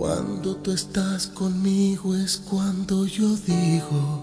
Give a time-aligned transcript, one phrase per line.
[0.00, 4.22] Cuando tú estás conmigo es cuando yo digo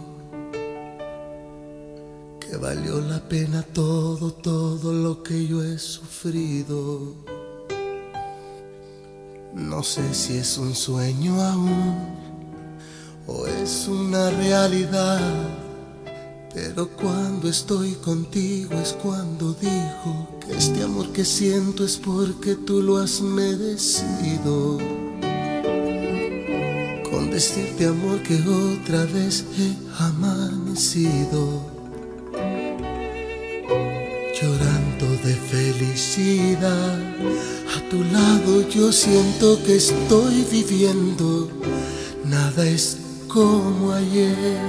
[2.40, 7.14] que valió la pena todo, todo lo que yo he sufrido.
[9.54, 11.96] No sé si es un sueño aún
[13.28, 15.22] o es una realidad,
[16.56, 22.82] pero cuando estoy contigo es cuando digo que este amor que siento es porque tú
[22.82, 24.97] lo has merecido.
[27.18, 31.64] Con decirte amor que otra vez he amanecido
[34.40, 37.00] llorando de felicidad.
[37.76, 41.50] A tu lado yo siento que estoy viviendo,
[42.24, 44.60] nada es como ayer.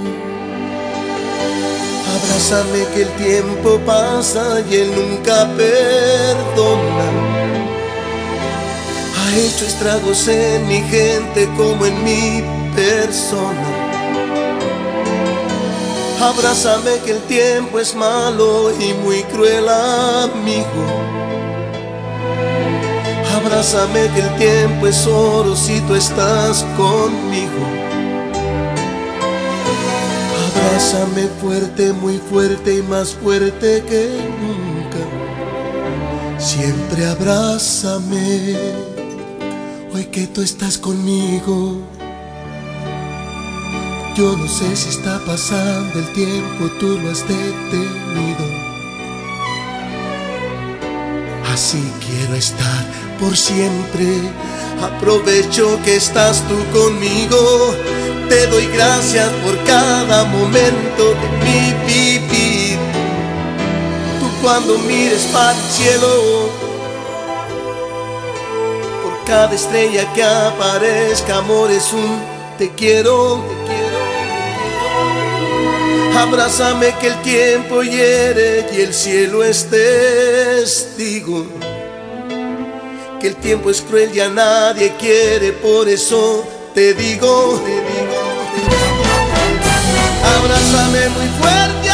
[2.15, 7.38] Abrázame que el tiempo pasa y él nunca perdona.
[9.35, 12.43] Hecho estragos en mi gente como en mi
[12.75, 13.67] persona.
[16.21, 20.85] Abrázame que el tiempo es malo y muy cruel amigo.
[23.35, 27.63] Abrázame que el tiempo es oro si tú estás conmigo.
[30.55, 34.09] Abrázame fuerte, muy fuerte y más fuerte que
[34.41, 34.99] nunca.
[36.39, 38.55] Siempre abrázame,
[40.07, 41.77] que tú estás conmigo.
[44.15, 48.45] Yo no sé si está pasando el tiempo, tú lo has detenido.
[51.51, 52.85] Así quiero estar
[53.19, 54.07] por siempre.
[54.81, 57.73] Aprovecho que estás tú conmigo.
[58.29, 62.79] Te doy gracias por cada momento de mi vivir.
[64.19, 66.49] Tú cuando mires para el cielo,
[69.29, 72.19] cada estrella que aparezca, amor es un
[72.57, 73.99] te quiero, te quiero.
[76.19, 81.45] Abrázame que el tiempo hiere y el cielo es testigo.
[83.21, 86.43] Que el tiempo es cruel y a nadie quiere, por eso
[86.73, 88.17] te digo, te digo,
[88.55, 88.97] te digo.
[90.39, 91.88] Abrázame muy fuerte,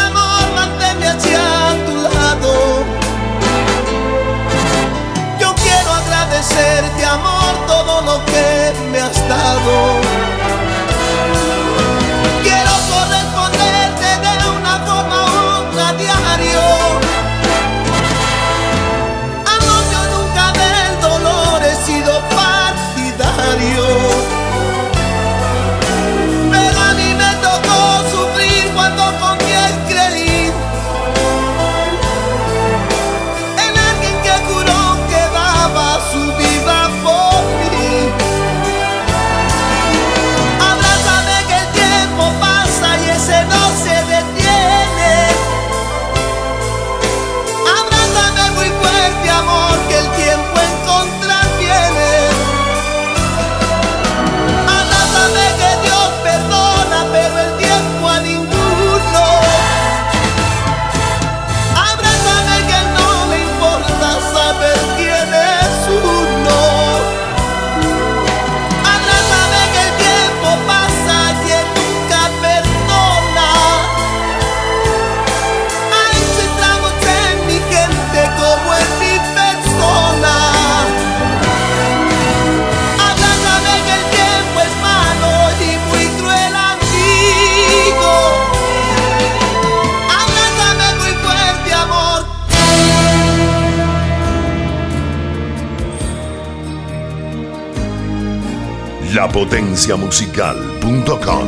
[99.16, 101.48] lapotenciamusical.com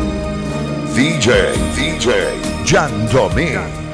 [0.95, 2.31] DJ, DJ,
[2.65, 3.59] Yandomix.
[3.59, 3.86] Sé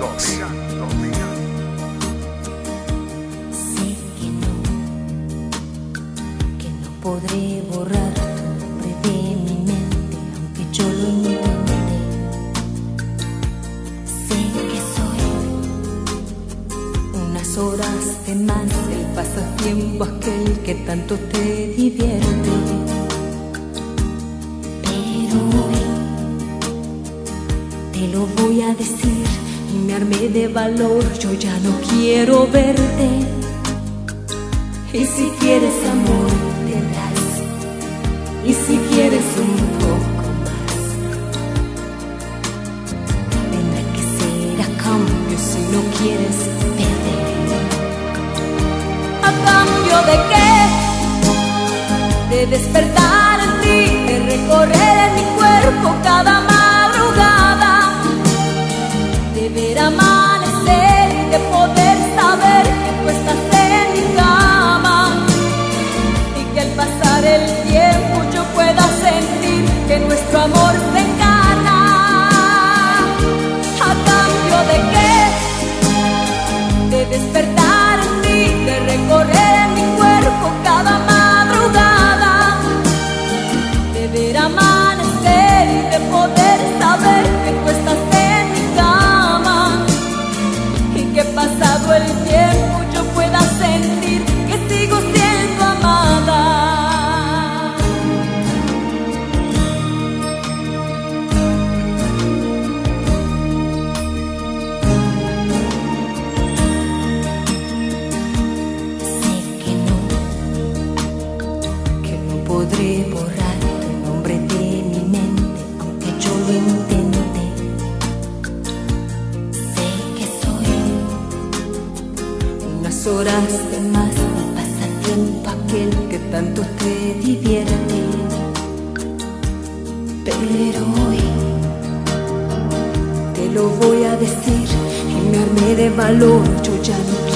[52.46, 53.13] despertar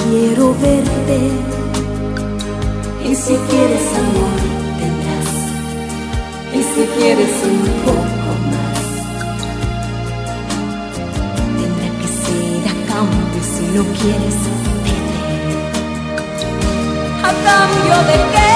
[0.08, 1.18] quiero verte.
[3.04, 4.40] Y si quieres amor
[4.80, 5.32] tendrás.
[6.54, 8.86] Y si quieres un poco más.
[11.58, 14.38] Tendrá que ser a cambio si lo quieres,
[14.84, 15.20] vete.
[17.28, 18.54] ¿A cambio de qué?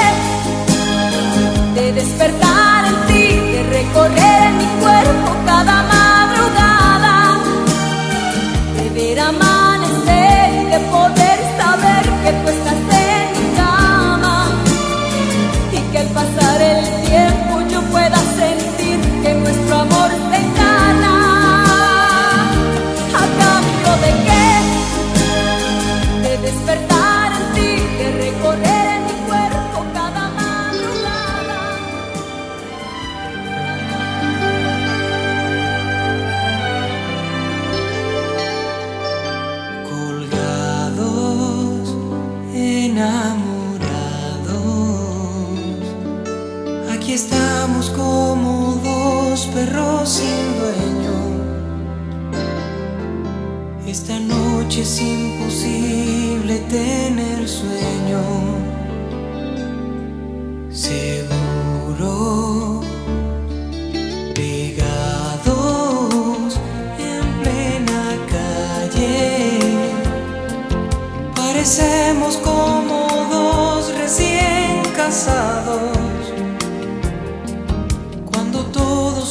[1.80, 5.41] De despertar en ti, de recorrer en mi cuerpo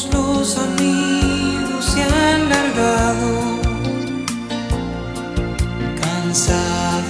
[0.09, 3.59] los amigos se han largado,
[6.01, 7.01] cansados,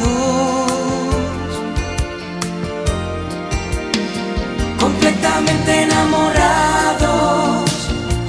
[4.79, 7.69] completamente enamorados,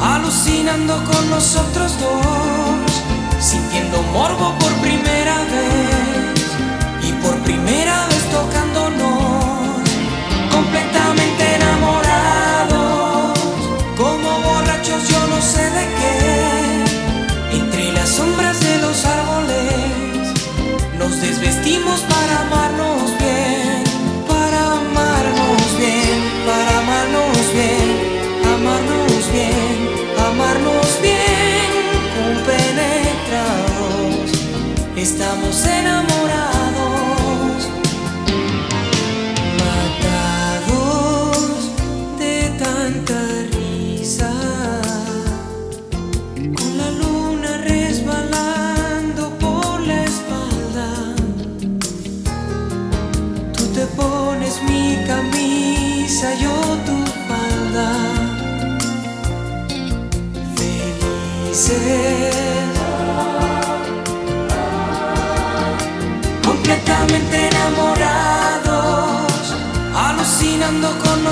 [0.01, 3.03] alucinando con nosotros dos,
[3.41, 4.62] sintiendo morbo.
[35.03, 36.22] Estamos enamorados.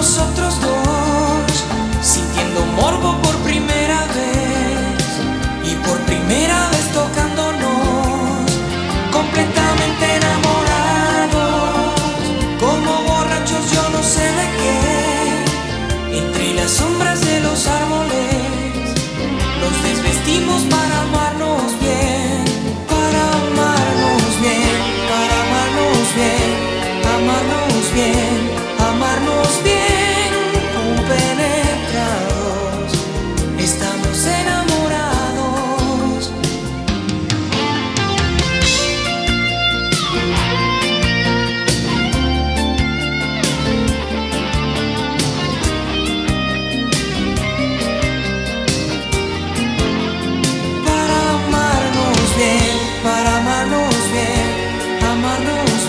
[0.01, 1.65] nosotros dos,
[2.01, 6.70] sintiendo morbo por primera vez y por primera vez.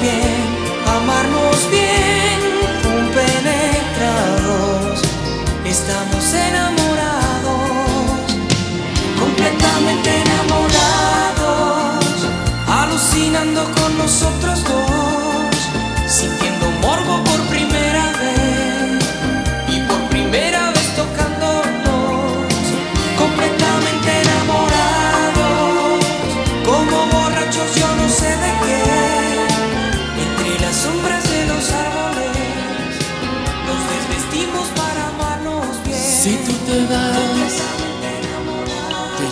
[0.02, 2.40] bien, amarnos bien,
[2.84, 5.02] compenetrados,
[5.66, 7.70] estamos enamorados,
[9.20, 12.06] completamente enamorados,
[12.68, 14.41] alucinando con nosotros.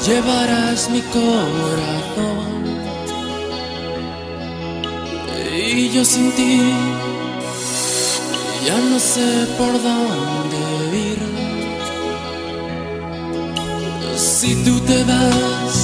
[0.10, 2.50] Llevarás mi corazón.
[5.56, 6.56] Y yo sin ti,
[8.66, 10.62] ya no sé por dónde
[11.10, 11.22] ir.
[14.16, 15.76] Si tú te vas,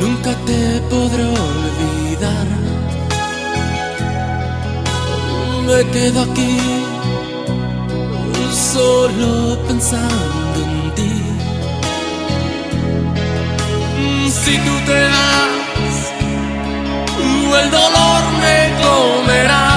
[0.00, 0.60] nunca te
[0.92, 2.48] podré olvidar.
[5.68, 6.56] Me quedo aquí
[8.72, 10.43] solo pensando
[14.44, 16.12] Si tú te vas,
[17.62, 19.68] el dolor me comerá.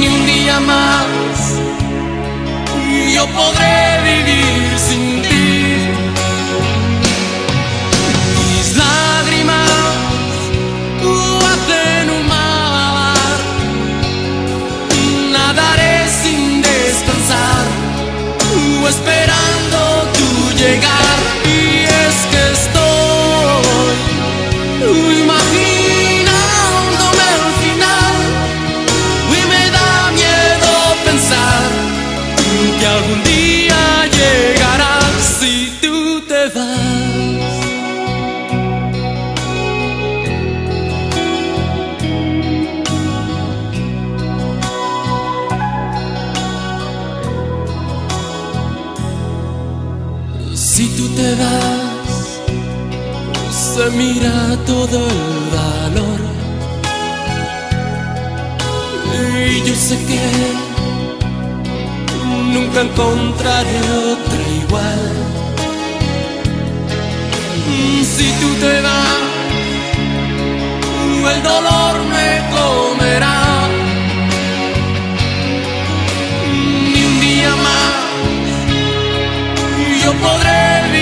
[0.00, 1.06] Ni un día más
[3.14, 5.29] yo podré vivir sin ti.
[53.96, 56.20] Mira todo el valor.
[59.52, 60.20] Y yo sé que
[62.54, 63.80] nunca encontraré
[64.14, 65.02] otra igual.
[68.04, 69.18] Si tú te vas,
[71.34, 73.40] el dolor me comerá.
[76.92, 78.00] Ni un día más
[80.02, 80.99] yo podré vivir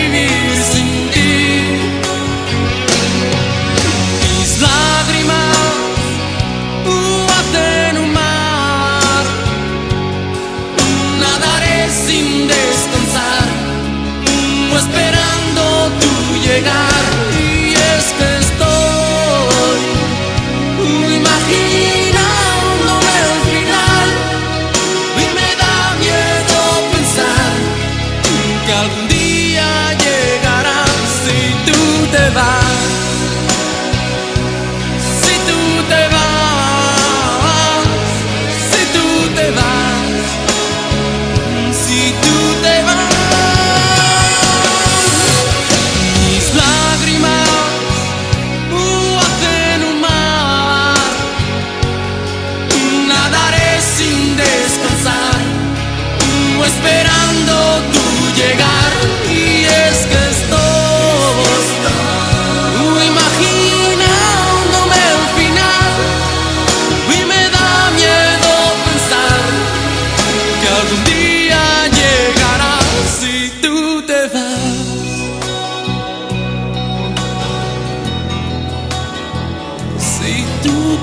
[32.30, 32.67] tú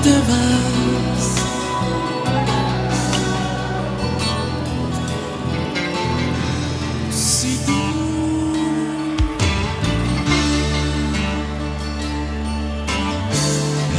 [0.03, 1.25] te vas.
[7.11, 7.79] Si tú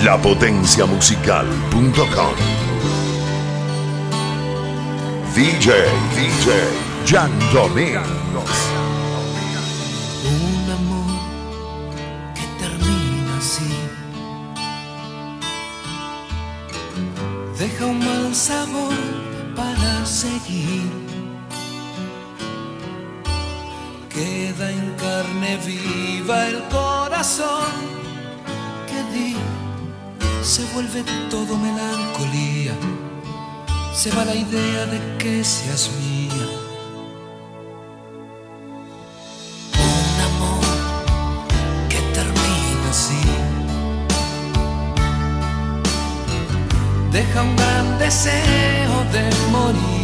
[0.05, 2.35] lapotenciamusical.com
[5.35, 5.67] DJ,
[6.15, 6.47] DJ,
[7.05, 8.01] Yandomix.
[8.35, 8.45] Un
[24.17, 27.73] Queda en carne viva el corazón
[28.87, 29.37] que di,
[30.43, 32.73] se vuelve todo melancolía,
[33.93, 36.49] se va la idea de que seas mía.
[39.75, 40.65] Un amor
[41.91, 43.23] que termina así.
[47.13, 49.96] Deja un gran deseo de morir.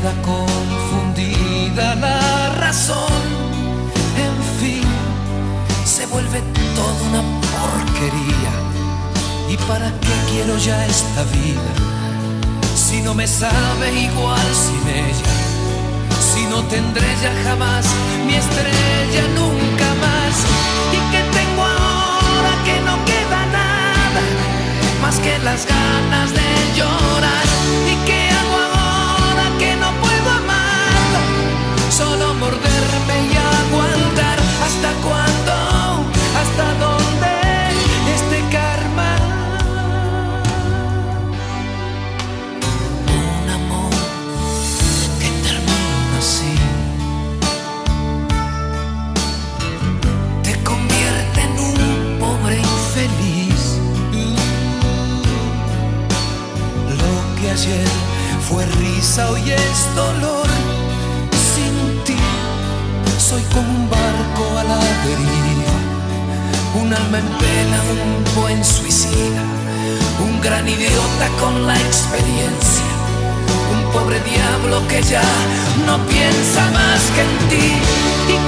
[0.00, 3.22] queda confundida la razón.
[4.16, 4.84] En fin,
[5.84, 6.40] se vuelve
[6.74, 8.52] toda una porquería.
[9.48, 11.72] ¿Y para qué quiero ya esta vida?
[12.74, 15.34] Si no me sabe igual sin ella,
[16.32, 17.86] si no tendré ya jamás
[18.26, 20.34] mi estrella nunca más.
[20.96, 24.22] ¿Y qué tengo ahora que no queda nada
[25.02, 26.99] más que las ganas de yo?
[58.48, 60.46] Fue risa, hoy es dolor.
[61.54, 62.16] Sin ti
[63.18, 65.76] soy como un barco a la deriva,
[66.80, 69.42] un alma en pena, un buen suicida,
[70.24, 72.90] un gran idiota con la experiencia,
[73.74, 75.22] un pobre diablo que ya
[75.86, 78.39] no piensa más que en ti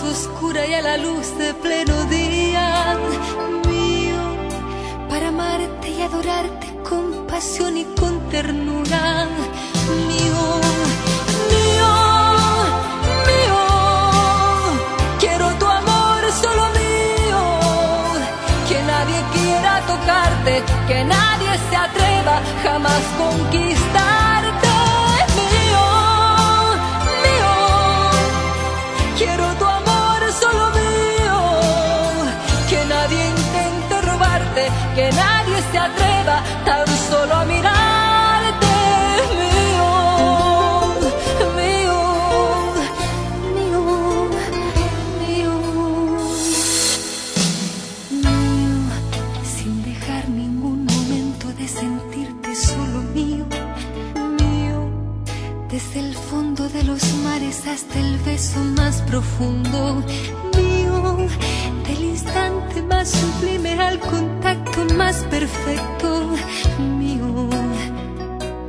[0.00, 2.96] oscura y a la luz de pleno día.
[3.68, 4.20] Mío
[5.08, 9.26] para amarte y adorarte con pasión y con ternura.
[10.08, 10.44] Mío
[11.52, 11.92] mío
[13.28, 13.60] mío
[15.20, 17.40] quiero tu amor solo mío.
[18.68, 23.71] Que nadie quiera tocarte que nadie se atreva jamás conquistarte
[59.12, 60.02] profundo,
[60.56, 61.28] mío,
[61.86, 66.30] del instante más sublime al contacto más perfecto,
[66.78, 67.46] mío,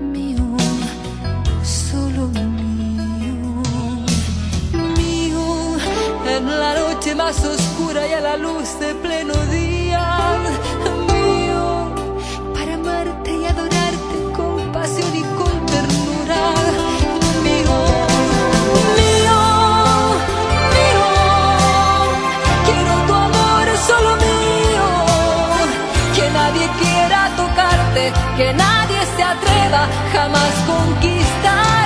[0.02, 0.46] mío,
[1.64, 3.64] solo mío
[4.98, 5.78] mío
[6.28, 10.04] en la noche más oscura y a la luz de pleno día
[30.12, 31.83] jamás conquistarte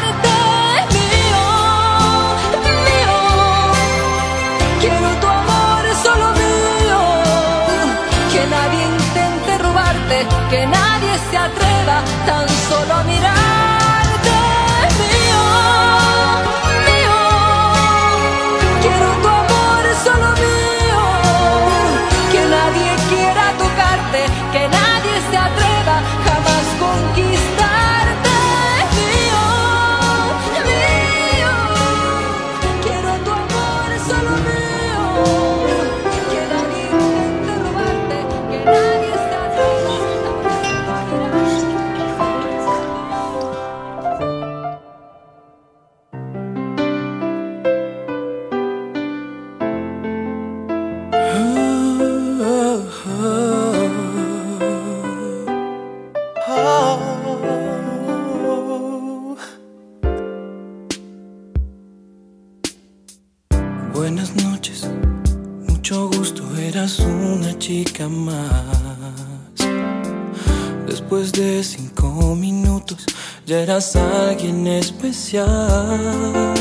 [70.88, 73.06] Después de cinco minutos,
[73.46, 76.54] ya eras alguien especial.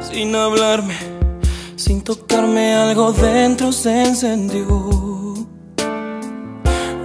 [0.00, 0.96] Sin hablarme,
[1.76, 5.46] sin tocarme, algo dentro se encendió.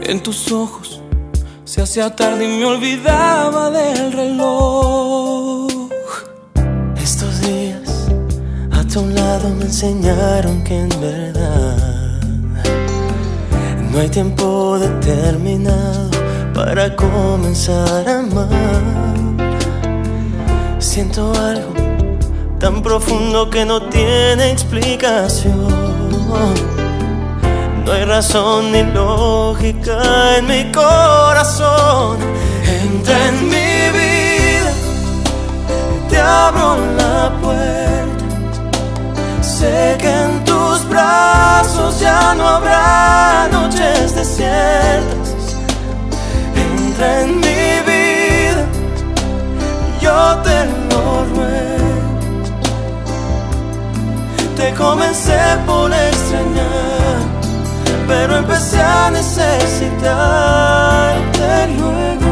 [0.01, 0.99] En tus ojos
[1.65, 5.89] se hacía tarde y me olvidaba del reloj.
[6.97, 8.07] Estos días
[8.71, 11.68] a tu lado me enseñaron que en verdad
[13.91, 16.09] no hay tiempo determinado
[16.53, 18.49] para comenzar a amar.
[20.79, 21.73] Siento algo
[22.59, 25.67] tan profundo que no tiene explicación.
[27.85, 32.17] No hay razón ni lógica en mi corazón.
[32.83, 34.73] Entra en mi vida,
[36.09, 38.25] te abro la puerta.
[39.41, 40.38] Sé que
[40.99, 45.55] brazos ya no habrá noches desiertas.
[46.55, 48.63] Entra en mi vida,
[50.01, 50.57] yo te
[50.89, 51.91] lo ruego.
[54.57, 57.19] Te comencé por extrañar,
[58.07, 60.07] pero empecé a necesitarte
[61.77, 62.28] luego.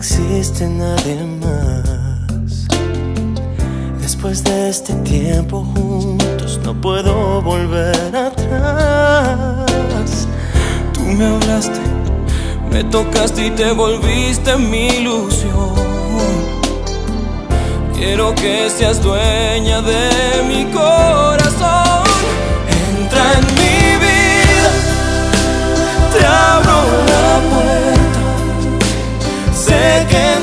[0.00, 2.66] Existe nadie más.
[4.00, 9.66] Después de este tiempo juntos, no puedo volver atrás.
[10.94, 11.80] Tú me hablaste,
[12.72, 15.74] me tocaste y te volviste mi ilusión.
[17.94, 20.08] Quiero que seas dueña de
[20.48, 22.04] mi corazón.
[22.88, 24.72] Entra en mi vida,
[26.14, 26.78] te abro
[27.12, 27.59] la puerta.
[29.70, 30.39] Sé que